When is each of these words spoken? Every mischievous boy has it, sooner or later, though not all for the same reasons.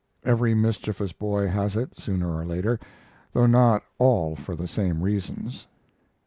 Every 0.25 0.55
mischievous 0.55 1.11
boy 1.13 1.47
has 1.49 1.75
it, 1.75 1.99
sooner 1.99 2.33
or 2.35 2.43
later, 2.43 2.79
though 3.33 3.45
not 3.45 3.83
all 3.99 4.35
for 4.35 4.55
the 4.55 4.67
same 4.67 5.03
reasons. 5.03 5.67